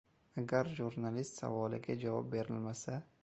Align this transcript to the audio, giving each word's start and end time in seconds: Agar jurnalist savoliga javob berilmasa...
Agar 0.41 0.69
jurnalist 0.77 1.37
savoliga 1.43 1.99
javob 2.05 2.35
berilmasa... 2.35 2.97